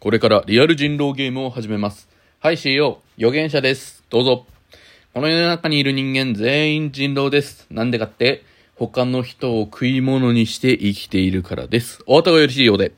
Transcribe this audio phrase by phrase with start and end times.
[0.00, 2.08] これからリアル人狼ゲームを始めます。
[2.38, 4.02] はい、CEO、予言者です。
[4.08, 4.46] どうぞ。
[5.12, 7.66] この世の中にいる人間全員人狼です。
[7.70, 8.42] なんでかって、
[8.76, 12.02] 他の人を食い物にして生きているからです。
[12.06, 12.92] お後がよろしいようで。